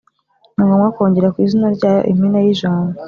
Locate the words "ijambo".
2.53-2.97